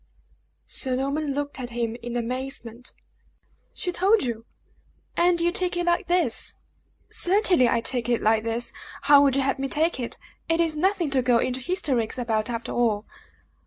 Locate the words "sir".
0.65-0.95